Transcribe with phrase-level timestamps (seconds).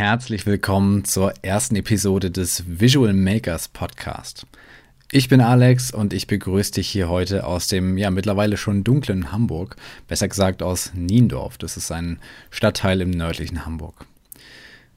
[0.00, 4.46] herzlich willkommen zur ersten Episode des Visual Makers Podcast.
[5.12, 9.30] Ich bin Alex und ich begrüße dich hier heute aus dem ja mittlerweile schon dunklen
[9.30, 9.76] Hamburg,
[10.08, 11.58] besser gesagt aus Niendorf.
[11.58, 12.18] Das ist ein
[12.48, 14.06] Stadtteil im nördlichen Hamburg.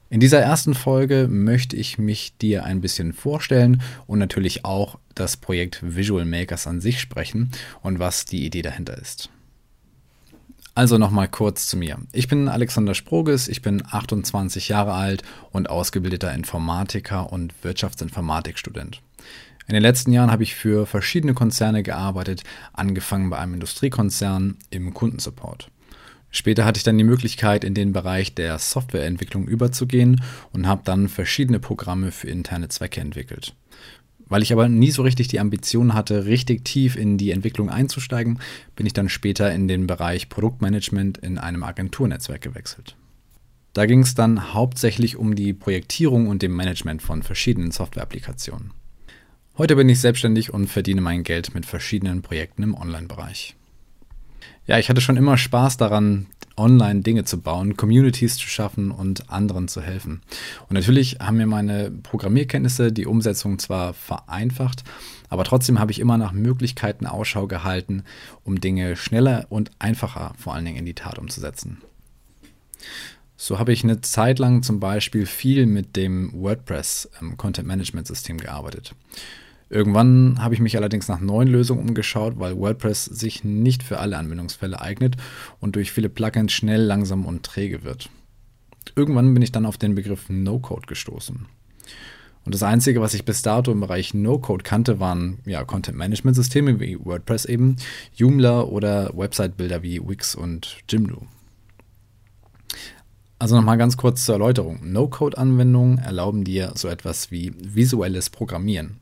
[0.08, 5.36] In dieser ersten Folge möchte ich mich dir ein bisschen vorstellen und natürlich auch das
[5.36, 7.50] Projekt Visual Makers an sich sprechen
[7.82, 9.28] und was die Idee dahinter ist.
[10.76, 11.98] Also nochmal kurz zu mir.
[12.12, 19.00] Ich bin Alexander Sproges, ich bin 28 Jahre alt und ausgebildeter Informatiker und Wirtschaftsinformatikstudent.
[19.68, 22.42] In den letzten Jahren habe ich für verschiedene Konzerne gearbeitet,
[22.72, 25.70] angefangen bei einem Industriekonzern im Kundensupport.
[26.30, 31.08] Später hatte ich dann die Möglichkeit, in den Bereich der Softwareentwicklung überzugehen und habe dann
[31.08, 33.54] verschiedene Programme für interne Zwecke entwickelt.
[34.26, 38.38] Weil ich aber nie so richtig die Ambition hatte, richtig tief in die Entwicklung einzusteigen,
[38.74, 42.96] bin ich dann später in den Bereich Produktmanagement in einem Agenturnetzwerk gewechselt.
[43.74, 48.70] Da ging es dann hauptsächlich um die Projektierung und dem Management von verschiedenen Softwareapplikationen.
[49.58, 53.56] Heute bin ich selbstständig und verdiene mein Geld mit verschiedenen Projekten im Online-Bereich.
[54.66, 56.26] Ja, ich hatte schon immer Spaß daran,
[56.56, 60.22] online Dinge zu bauen, Communities zu schaffen und anderen zu helfen.
[60.68, 64.84] Und natürlich haben mir meine Programmierkenntnisse die Umsetzung zwar vereinfacht,
[65.28, 68.04] aber trotzdem habe ich immer nach Möglichkeiten Ausschau gehalten,
[68.44, 71.82] um Dinge schneller und einfacher vor allen Dingen in die Tat umzusetzen.
[73.36, 78.06] So habe ich eine Zeit lang zum Beispiel viel mit dem WordPress ähm, Content Management
[78.06, 78.94] System gearbeitet.
[79.70, 84.18] Irgendwann habe ich mich allerdings nach neuen Lösungen umgeschaut, weil WordPress sich nicht für alle
[84.18, 85.16] Anwendungsfälle eignet
[85.60, 88.10] und durch viele Plugins schnell, langsam und träge wird.
[88.94, 91.46] Irgendwann bin ich dann auf den Begriff No-Code gestoßen.
[92.44, 96.98] Und das Einzige, was ich bis dato im Bereich No-Code kannte, waren ja, Content-Management-Systeme wie
[97.02, 97.76] WordPress eben,
[98.14, 101.26] Joomla oder Website-Bilder wie Wix und Jimdo.
[103.38, 104.80] Also nochmal ganz kurz zur Erläuterung.
[104.92, 109.00] No-Code-Anwendungen erlauben dir so etwas wie visuelles Programmieren.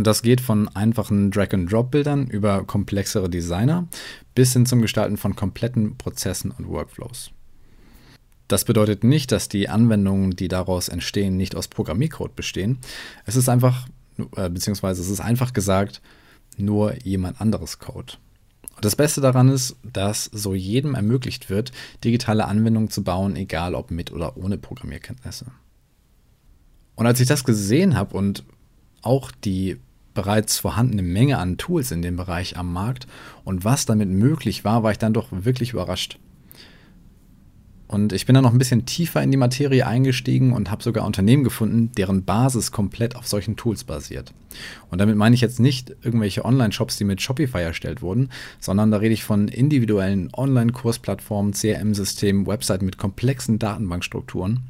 [0.00, 3.86] Und das geht von einfachen Drag-and-Drop-Bildern über komplexere Designer
[4.34, 7.32] bis hin zum Gestalten von kompletten Prozessen und Workflows.
[8.48, 12.78] Das bedeutet nicht, dass die Anwendungen, die daraus entstehen, nicht aus Programmiercode bestehen.
[13.26, 13.88] Es ist einfach,
[14.36, 16.00] äh, beziehungsweise es ist einfach gesagt,
[16.56, 18.14] nur jemand anderes Code.
[18.76, 21.72] Und das Beste daran ist, dass so jedem ermöglicht wird,
[22.04, 25.44] digitale Anwendungen zu bauen, egal ob mit oder ohne Programmierkenntnisse.
[26.94, 28.44] Und als ich das gesehen habe und
[29.02, 29.78] auch die
[30.14, 33.06] bereits vorhandene Menge an Tools in dem Bereich am Markt
[33.44, 36.18] und was damit möglich war, war ich dann doch wirklich überrascht.
[37.90, 41.04] Und ich bin dann noch ein bisschen tiefer in die Materie eingestiegen und habe sogar
[41.04, 44.32] Unternehmen gefunden, deren Basis komplett auf solchen Tools basiert.
[44.90, 48.98] Und damit meine ich jetzt nicht irgendwelche Online-Shops, die mit Shopify erstellt wurden, sondern da
[48.98, 54.60] rede ich von individuellen Online-Kursplattformen, CRM-Systemen, Webseiten mit komplexen Datenbankstrukturen,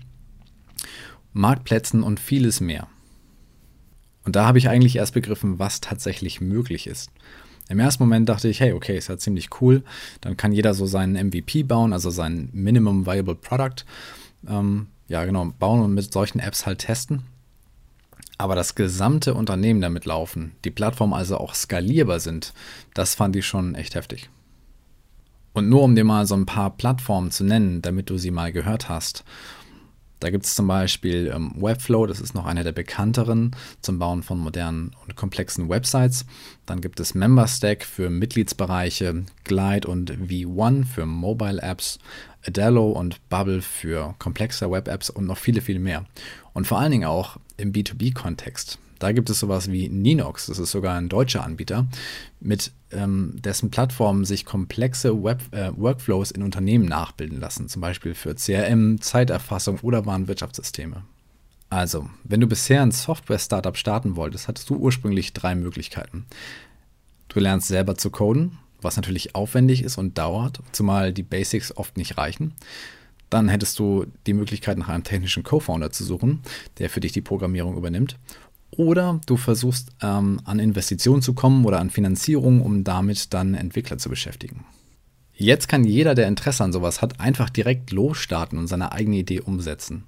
[1.34, 2.88] Marktplätzen und vieles mehr.
[4.24, 7.10] Und da habe ich eigentlich erst begriffen, was tatsächlich möglich ist.
[7.68, 9.84] Im ersten Moment dachte ich, hey, okay, ist ja ziemlich cool.
[10.20, 13.84] Dann kann jeder so seinen MVP bauen, also sein Minimum Viable Product.
[14.48, 17.22] Ähm, ja, genau, bauen und mit solchen Apps halt testen.
[18.38, 22.54] Aber das gesamte Unternehmen damit laufen, die Plattformen also auch skalierbar sind,
[22.94, 24.30] das fand ich schon echt heftig.
[25.52, 28.52] Und nur um dir mal so ein paar Plattformen zu nennen, damit du sie mal
[28.52, 29.24] gehört hast.
[30.20, 34.22] Da gibt es zum Beispiel ähm, Webflow, das ist noch einer der bekannteren zum Bauen
[34.22, 36.26] von modernen und komplexen Websites.
[36.66, 41.98] Dann gibt es MemberStack für Mitgliedsbereiche, Glide und V1 für Mobile Apps,
[42.46, 46.04] Adelo und Bubble für komplexe Web-Apps und noch viele, viele mehr.
[46.52, 48.78] Und vor allen Dingen auch im B2B-Kontext.
[49.00, 51.88] Da gibt es sowas wie Ninox, das ist sogar ein deutscher Anbieter,
[52.38, 58.14] mit ähm, dessen Plattformen sich komplexe Web, äh, Workflows in Unternehmen nachbilden lassen, zum Beispiel
[58.14, 61.02] für CRM, Zeiterfassung oder Warenwirtschaftssysteme.
[61.70, 66.26] Also, wenn du bisher ein Software-Startup starten wolltest, hattest du ursprünglich drei Möglichkeiten.
[67.28, 71.96] Du lernst selber zu coden, was natürlich aufwendig ist und dauert, zumal die Basics oft
[71.96, 72.54] nicht reichen.
[73.30, 76.42] Dann hättest du die Möglichkeit, nach einem technischen Co-Founder zu suchen,
[76.78, 78.18] der für dich die Programmierung übernimmt.
[78.76, 83.98] Oder du versuchst ähm, an Investitionen zu kommen oder an Finanzierung, um damit dann Entwickler
[83.98, 84.64] zu beschäftigen.
[85.34, 89.40] Jetzt kann jeder, der Interesse an sowas hat, einfach direkt losstarten und seine eigene Idee
[89.40, 90.04] umsetzen.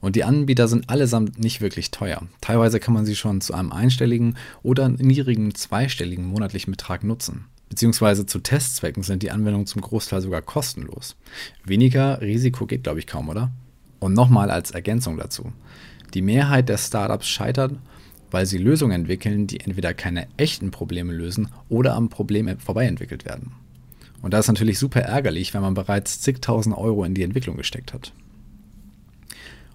[0.00, 2.22] Und die Anbieter sind allesamt nicht wirklich teuer.
[2.40, 7.46] Teilweise kann man sie schon zu einem einstelligen oder niedrigen zweistelligen monatlichen Betrag nutzen.
[7.68, 11.16] Beziehungsweise zu Testzwecken sind die Anwendungen zum Großteil sogar kostenlos.
[11.64, 13.50] Weniger Risiko geht, glaube ich, kaum, oder?
[13.98, 15.52] Und nochmal als Ergänzung dazu.
[16.14, 17.74] Die Mehrheit der Startups scheitert
[18.30, 23.24] weil sie Lösungen entwickeln, die entweder keine echten Probleme lösen oder am Problem vorbei entwickelt
[23.24, 23.52] werden.
[24.22, 27.92] Und das ist natürlich super ärgerlich, wenn man bereits zigtausend Euro in die Entwicklung gesteckt
[27.92, 28.12] hat.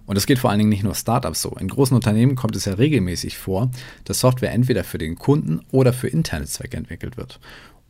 [0.05, 1.51] Und es geht vor allen Dingen nicht nur Startups so.
[1.51, 3.71] In großen Unternehmen kommt es ja regelmäßig vor,
[4.03, 7.39] dass Software entweder für den Kunden oder für interne Zwecke entwickelt wird.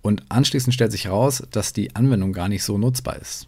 [0.04, 3.48] Und anschließend stellt sich heraus, dass die Anwendung gar nicht so nutzbar ist.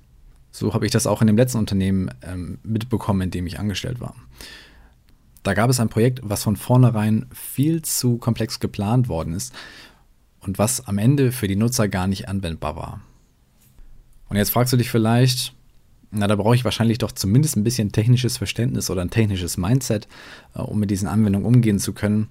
[0.51, 3.99] So habe ich das auch in dem letzten Unternehmen ähm, mitbekommen, in dem ich angestellt
[3.99, 4.15] war.
[5.45, 9.53] Da gab es ein Projekt, was von vornherein viel zu komplex geplant worden ist
[10.39, 13.01] und was am Ende für die Nutzer gar nicht anwendbar war.
[14.27, 15.53] Und jetzt fragst du dich vielleicht,
[16.09, 20.07] na, da brauche ich wahrscheinlich doch zumindest ein bisschen technisches Verständnis oder ein technisches Mindset,
[20.55, 22.29] äh, um mit diesen Anwendungen umgehen zu können.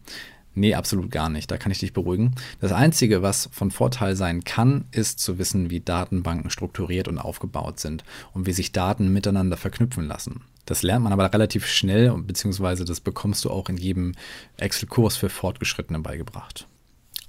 [0.56, 1.48] Nee, absolut gar nicht.
[1.52, 2.34] Da kann ich dich beruhigen.
[2.60, 7.78] Das Einzige, was von Vorteil sein kann, ist zu wissen, wie Datenbanken strukturiert und aufgebaut
[7.78, 8.02] sind
[8.32, 10.40] und wie sich Daten miteinander verknüpfen lassen.
[10.66, 14.12] Das lernt man aber relativ schnell, beziehungsweise das bekommst du auch in jedem
[14.56, 16.66] Excel-Kurs für Fortgeschrittene beigebracht.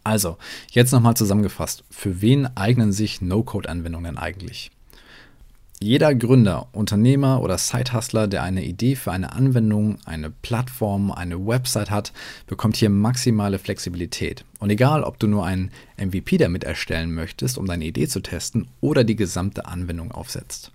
[0.04, 0.38] Also,
[0.72, 1.84] jetzt nochmal zusammengefasst.
[1.90, 4.72] Für wen eignen sich No-Code-Anwendungen eigentlich?
[5.82, 11.92] Jeder Gründer, Unternehmer oder Sidehustler, der eine Idee für eine Anwendung, eine Plattform, eine Website
[11.92, 12.14] hat,
[12.48, 14.46] bekommt hier maximale Flexibilität.
[14.60, 18.68] Und egal, ob du nur einen MVP damit erstellen möchtest, um deine Idee zu testen,
[18.80, 20.72] oder die gesamte Anwendung aufsetzt.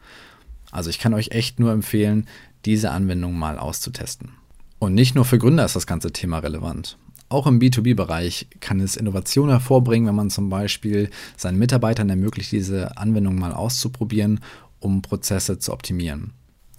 [0.70, 2.26] Also ich kann euch echt nur empfehlen,
[2.64, 4.30] diese Anwendung mal auszutesten.
[4.78, 6.96] Und nicht nur für Gründer ist das ganze Thema relevant.
[7.28, 12.96] Auch im B2B-Bereich kann es Innovationen hervorbringen, wenn man zum Beispiel seinen Mitarbeitern ermöglicht, diese
[12.96, 14.40] Anwendung mal auszuprobieren
[14.80, 16.32] um Prozesse zu optimieren.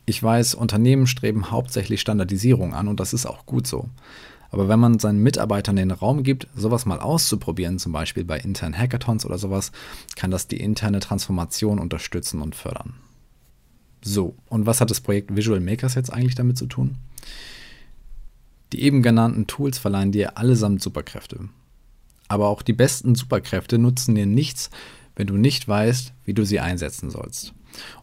[0.05, 3.89] Ich weiß, Unternehmen streben hauptsächlich Standardisierung an und das ist auch gut so.
[4.49, 8.77] Aber wenn man seinen Mitarbeitern den Raum gibt, sowas mal auszuprobieren, zum Beispiel bei internen
[8.77, 9.71] Hackathons oder sowas,
[10.17, 12.95] kann das die interne Transformation unterstützen und fördern.
[14.03, 16.97] So, und was hat das Projekt Visual Makers jetzt eigentlich damit zu tun?
[18.73, 21.49] Die eben genannten Tools verleihen dir allesamt Superkräfte.
[22.27, 24.69] Aber auch die besten Superkräfte nutzen dir nichts,
[25.15, 27.53] wenn du nicht weißt, wie du sie einsetzen sollst.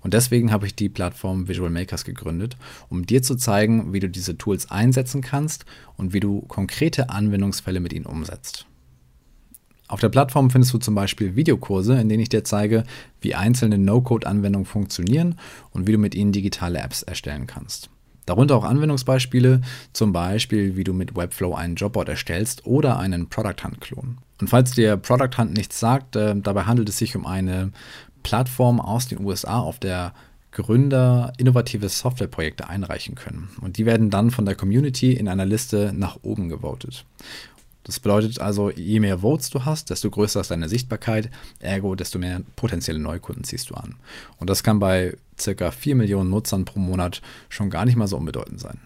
[0.03, 2.57] Und deswegen habe ich die Plattform Visual Makers gegründet,
[2.89, 5.65] um dir zu zeigen, wie du diese Tools einsetzen kannst
[5.97, 8.68] und wie du konkrete Anwendungsfälle mit ihnen umsetzt.
[9.89, 12.85] Auf der Plattform findest du zum Beispiel Videokurse, in denen ich dir zeige,
[13.23, 15.37] wie einzelne No-Code-Anwendungen funktionieren
[15.71, 17.89] und wie du mit ihnen digitale Apps erstellen kannst.
[18.27, 19.63] Darunter auch Anwendungsbeispiele,
[19.95, 24.19] zum Beispiel wie du mit Webflow einen Jobboard erstellst oder einen Product Hunt Klon.
[24.39, 27.73] Und falls dir Product Hunt nichts sagt, äh, dabei handelt es sich um eine
[28.23, 30.13] Plattform aus den USA, auf der
[30.53, 33.49] Gründer innovative Softwareprojekte einreichen können.
[33.63, 37.07] Und die werden dann von der Community in einer Liste nach oben gewotet.
[37.89, 42.19] Das bedeutet also, je mehr Votes du hast, desto größer ist deine Sichtbarkeit, ergo desto
[42.19, 43.97] mehr potenzielle Neukunden ziehst du an.
[44.37, 48.19] Und das kann bei circa 4 Millionen Nutzern pro Monat schon gar nicht mal so
[48.19, 48.79] unbedeutend sein.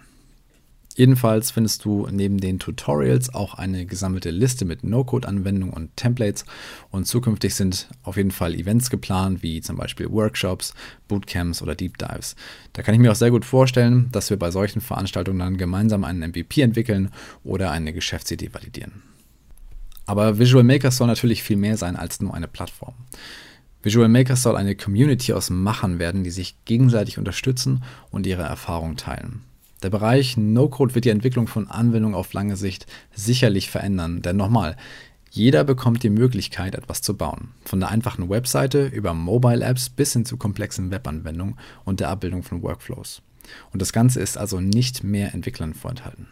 [0.95, 6.45] Jedenfalls findest du neben den Tutorials auch eine gesammelte Liste mit No-Code-Anwendungen und Templates
[6.91, 10.75] und zukünftig sind auf jeden Fall Events geplant, wie zum Beispiel Workshops,
[11.09, 12.37] Bootcamps oder Deep Dives.
[12.75, 16.05] Da kann ich mir auch sehr gut vorstellen, dass wir bei solchen Veranstaltungen dann gemeinsam
[16.05, 17.11] einen MVP entwickeln
[17.43, 19.03] oder eine Geschäftsidee validieren.
[20.05, 22.95] Aber Visual Makers soll natürlich viel mehr sein als nur eine Plattform.
[23.83, 28.97] Visual Makers soll eine Community aus Machern werden, die sich gegenseitig unterstützen und ihre Erfahrungen
[28.97, 29.43] teilen.
[29.83, 34.77] Der Bereich No-Code wird die Entwicklung von Anwendungen auf lange Sicht sicherlich verändern, denn nochmal,
[35.31, 37.49] jeder bekommt die Möglichkeit, etwas zu bauen.
[37.65, 42.43] Von der einfachen Webseite über Mobile Apps bis hin zu komplexen Webanwendungen und der Abbildung
[42.43, 43.23] von Workflows.
[43.73, 46.29] Und das Ganze ist also nicht mehr Entwicklern vorenthalten.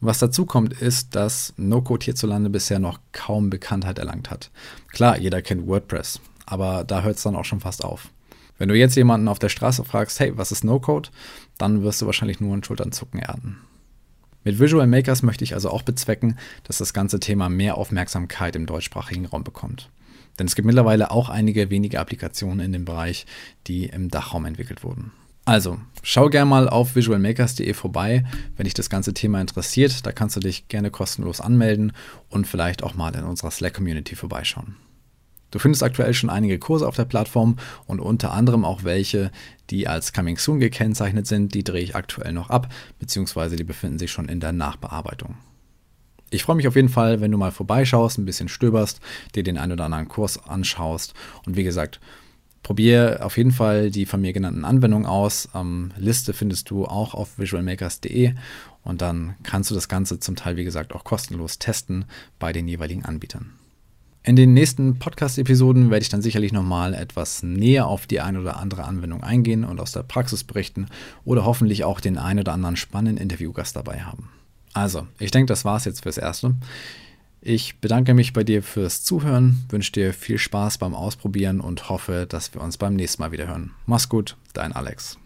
[0.00, 4.50] Was dazu kommt, ist, dass No-Code hierzulande bisher noch kaum Bekanntheit erlangt hat.
[4.88, 8.10] Klar, jeder kennt WordPress, aber da hört es dann auch schon fast auf.
[8.58, 11.10] Wenn du jetzt jemanden auf der Straße fragst, hey, was ist No-Code,
[11.58, 13.58] dann wirst du wahrscheinlich nur ein Schulternzucken ernten.
[14.44, 18.66] Mit Visual Makers möchte ich also auch bezwecken, dass das ganze Thema mehr Aufmerksamkeit im
[18.66, 19.90] deutschsprachigen Raum bekommt.
[20.38, 23.24] Denn es gibt mittlerweile auch einige wenige Applikationen in dem Bereich,
[23.66, 25.12] die im Dachraum entwickelt wurden.
[25.46, 28.24] Also, schau gerne mal auf visualmakers.de vorbei,
[28.56, 30.06] wenn dich das ganze Thema interessiert.
[30.06, 31.92] Da kannst du dich gerne kostenlos anmelden
[32.30, 34.76] und vielleicht auch mal in unserer Slack-Community vorbeischauen.
[35.54, 39.30] Du findest aktuell schon einige Kurse auf der Plattform und unter anderem auch welche,
[39.70, 41.54] die als Coming Soon gekennzeichnet sind.
[41.54, 45.36] Die drehe ich aktuell noch ab, beziehungsweise die befinden sich schon in der Nachbearbeitung.
[46.30, 48.98] Ich freue mich auf jeden Fall, wenn du mal vorbeischaust, ein bisschen stöberst,
[49.36, 51.14] dir den einen oder anderen Kurs anschaust
[51.46, 52.00] und wie gesagt,
[52.64, 55.50] probier auf jeden Fall die von mir genannten Anwendungen aus.
[55.54, 58.34] Ähm, Liste findest du auch auf visualmakers.de
[58.82, 62.06] und dann kannst du das Ganze zum Teil, wie gesagt, auch kostenlos testen
[62.40, 63.52] bei den jeweiligen Anbietern.
[64.26, 68.56] In den nächsten Podcast-Episoden werde ich dann sicherlich nochmal etwas näher auf die eine oder
[68.56, 70.86] andere Anwendung eingehen und aus der Praxis berichten
[71.26, 74.30] oder hoffentlich auch den einen oder anderen spannenden Interviewgast dabei haben.
[74.72, 76.54] Also, ich denke, das war es jetzt fürs Erste.
[77.42, 82.24] Ich bedanke mich bei dir fürs Zuhören, wünsche dir viel Spaß beim Ausprobieren und hoffe,
[82.26, 83.72] dass wir uns beim nächsten Mal wieder hören.
[83.84, 85.18] Mach's gut, dein Alex.